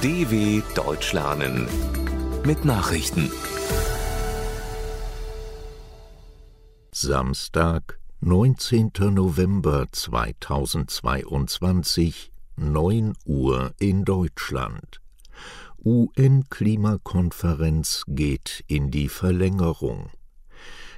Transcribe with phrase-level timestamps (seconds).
[0.00, 1.66] DW Deutsch lernen
[2.46, 3.32] mit Nachrichten.
[6.92, 8.92] Samstag, 19.
[9.10, 15.00] November 2022, 9 Uhr in Deutschland.
[15.84, 20.10] UN-Klimakonferenz geht in die Verlängerung.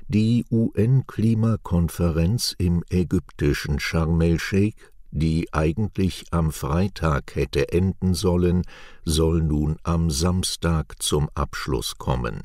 [0.09, 8.63] Die UN-Klimakonferenz im ägyptischen Sharm el-Sheikh die eigentlich am Freitag hätte enden sollen,
[9.05, 12.43] soll nun am Samstag zum Abschluss kommen.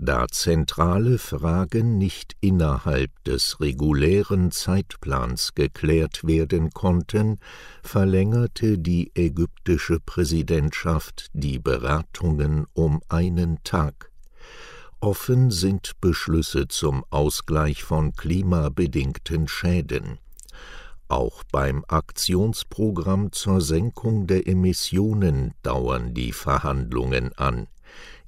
[0.00, 7.40] Da zentrale Fragen nicht innerhalb des regulären Zeitplans geklärt werden konnten,
[7.82, 14.12] verlängerte die ägyptische Präsidentschaft die Beratungen um einen Tag.
[15.00, 20.18] Offen sind Beschlüsse zum Ausgleich von klimabedingten Schäden.
[21.08, 27.66] Auch beim Aktionsprogramm zur Senkung der Emissionen dauern die Verhandlungen an,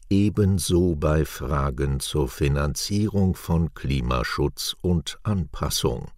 [0.08, 6.10] ebenso bei Fragen zur Finanzierung von Klimaschutz und Anpassung.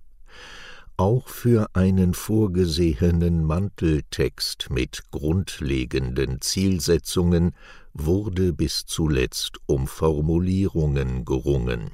[0.97, 7.57] Auch für einen vorgesehenen Manteltext mit grundlegenden Zielsetzungen
[7.93, 11.91] wurde bis zuletzt um Formulierungen gerungen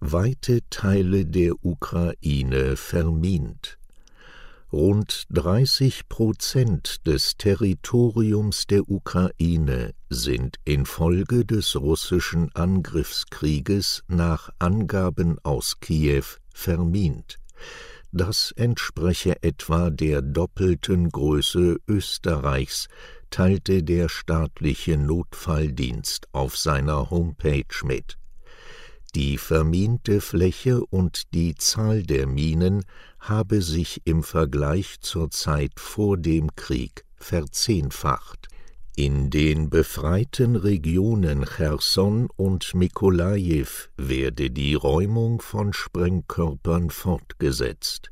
[0.00, 3.78] weite Teile der Ukraine vermint.
[4.70, 15.80] Rund 30 Prozent des Territoriums der Ukraine sind infolge des russischen Angriffskrieges nach Angaben aus
[15.80, 17.38] Kiew vermint.
[18.12, 22.88] Das entspreche etwa der doppelten Größe Österreichs,
[23.30, 28.18] teilte der staatliche Notfalldienst auf seiner Homepage mit.
[29.14, 32.84] Die verminte Fläche und die Zahl der Minen
[33.18, 38.48] habe sich im Vergleich zur Zeit vor dem Krieg verzehnfacht.
[38.96, 48.10] In den befreiten Regionen Cherson und Mikolajew werde die Räumung von Sprengkörpern fortgesetzt.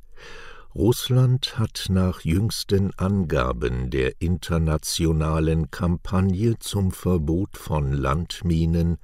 [0.77, 8.99] Russland hat nach jüngsten Angaben der internationalen Kampagne zum Verbot von Landminen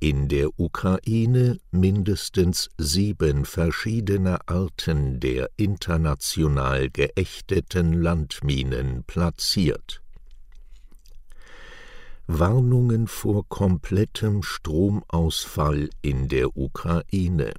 [0.00, 10.02] in der Ukraine mindestens sieben verschiedene Arten der international geächteten Landminen platziert.
[12.26, 17.52] Warnungen vor komplettem Stromausfall in der Ukraine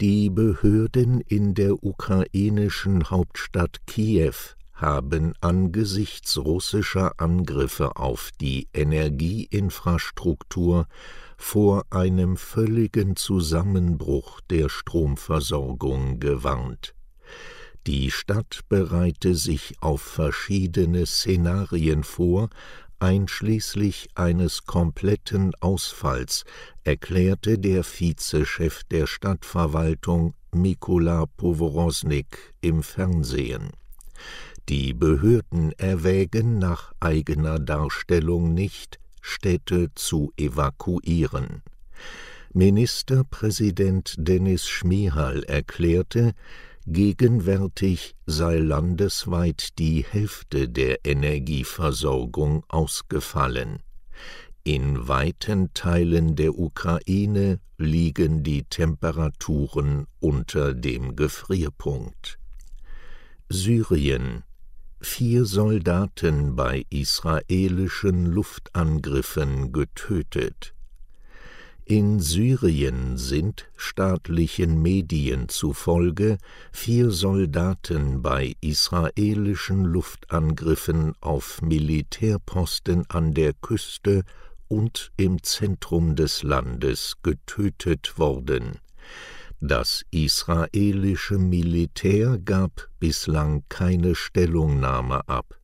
[0.00, 4.34] Die Behörden in der ukrainischen Hauptstadt Kiew
[4.74, 10.86] haben angesichts russischer Angriffe auf die Energieinfrastruktur
[11.36, 16.94] vor einem völligen Zusammenbruch der Stromversorgung gewarnt.
[17.86, 22.48] Die Stadt bereite sich auf verschiedene Szenarien vor,
[22.98, 26.44] einschließlich eines kompletten Ausfalls,
[26.84, 33.70] erklärte der Vizechef der Stadtverwaltung Mikola Poworosnik im Fernsehen.
[34.68, 41.62] Die Behörden erwägen nach eigener Darstellung nicht, Städte zu evakuieren.
[42.54, 46.32] Ministerpräsident Dennis Schmihal erklärte,
[46.86, 53.80] gegenwärtig sei landesweit die Hälfte der Energieversorgung ausgefallen.
[54.62, 62.38] In weiten Teilen der Ukraine liegen die Temperaturen unter dem Gefrierpunkt.
[63.50, 64.42] Syrien
[65.00, 70.74] vier Soldaten bei israelischen Luftangriffen getötet.
[71.86, 76.38] In Syrien sind staatlichen Medien zufolge
[76.72, 84.24] vier Soldaten bei israelischen Luftangriffen auf Militärposten an der Küste
[84.68, 88.78] und im Zentrum des Landes getötet worden.
[89.66, 95.58] Das israelische Militär gab bislang keine Stellungnahme ab.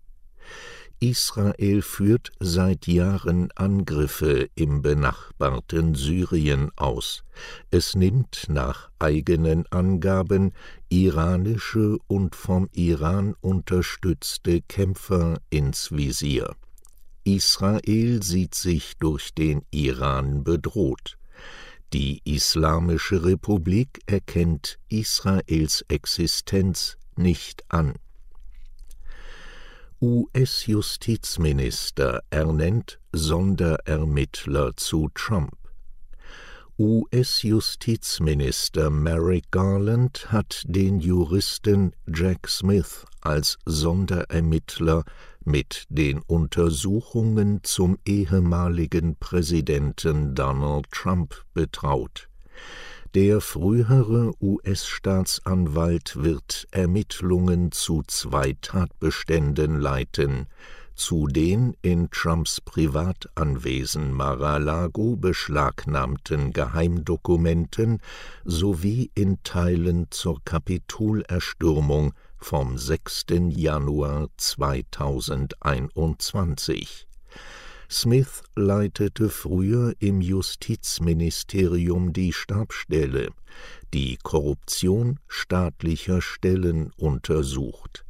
[1.01, 7.25] Israel führt seit Jahren Angriffe im benachbarten Syrien aus.
[7.71, 10.53] Es nimmt nach eigenen Angaben
[10.89, 16.57] iranische und vom Iran unterstützte Kämpfer ins Visier.
[17.25, 21.19] Israel sieht sich durch den Iran bedroht.
[21.93, 27.95] Die Islamische Republik erkennt Israels Existenz nicht an.
[30.01, 35.57] US-Justizminister ernennt Sonderermittler zu Trump.
[36.79, 45.05] US-Justizminister Merrick Garland hat den Juristen Jack Smith als Sonderermittler
[45.45, 52.29] mit den Untersuchungen zum ehemaligen Präsidenten Donald Trump betraut.
[53.15, 60.47] Der frühere US-Staatsanwalt wird Ermittlungen zu zwei Tatbeständen leiten,
[60.95, 68.01] zu den in Trumps Privatanwesen Mar-a-Lago beschlagnahmten Geheimdokumenten
[68.45, 73.27] sowie in Teilen zur Kapitolerstürmung vom 6.
[73.51, 77.07] Januar 2021.
[77.91, 83.31] Smith leitete früher im Justizministerium die Stabsstelle,
[83.93, 88.05] die Korruption staatlicher Stellen untersucht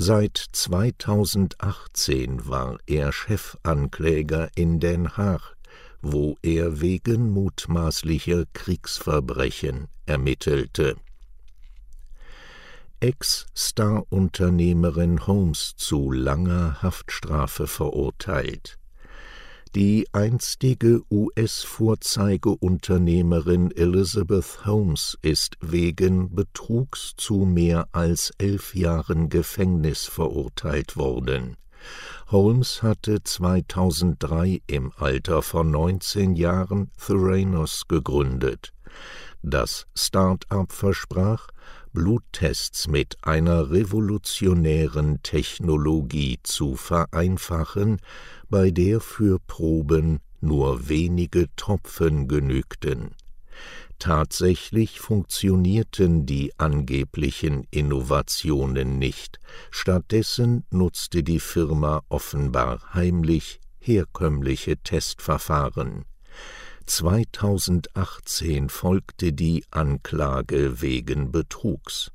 [0.00, 5.56] Seit 2018 war er Chefankläger in Den Haag,
[6.00, 10.94] wo er wegen mutmaßlicher Kriegsverbrechen ermittelte.
[13.00, 18.78] Ex-Star-Unternehmerin Holmes zu langer Haftstrafe verurteilt
[19.74, 30.96] die einstige US-Vorzeigeunternehmerin Elizabeth Holmes ist wegen Betrugs zu mehr als elf Jahren Gefängnis verurteilt
[30.96, 31.58] worden.
[32.28, 38.72] Holmes hatte 2003 im Alter von 19 Jahren Theranos gegründet.
[39.42, 41.48] Das Start-up versprach,
[41.98, 47.98] Bluttests mit einer revolutionären Technologie zu vereinfachen,
[48.48, 53.16] bei der für Proben nur wenige Tropfen genügten.
[53.98, 59.40] Tatsächlich funktionierten die angeblichen Innovationen nicht,
[59.72, 66.04] stattdessen nutzte die Firma offenbar heimlich herkömmliche Testverfahren.
[66.88, 72.10] 2018 folgte die Anklage wegen Betrugs.